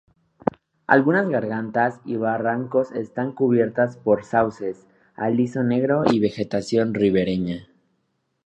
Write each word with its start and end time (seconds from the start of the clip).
Algunas 0.87 1.29
gargantas 1.29 1.99
y 2.05 2.15
barrancos 2.15 2.91
están 2.91 3.33
cubiertos 3.33 3.97
por 3.97 4.23
sauces, 4.25 4.87
aliso 5.15 5.61
negro 5.61 6.05
y 6.11 6.19
vegetación 6.19 6.95
ribereña. 6.95 7.67